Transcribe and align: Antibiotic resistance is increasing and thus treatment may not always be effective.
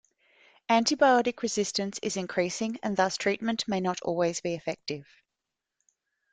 Antibiotic 0.67 1.43
resistance 1.43 1.99
is 2.01 2.17
increasing 2.17 2.79
and 2.81 2.97
thus 2.97 3.17
treatment 3.17 3.67
may 3.67 3.79
not 3.79 4.01
always 4.01 4.41
be 4.41 4.55
effective. 4.55 5.05